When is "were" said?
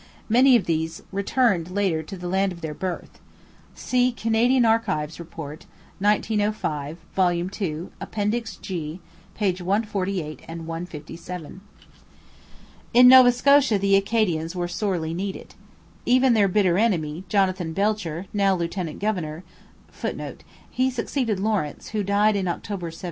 14.55-14.67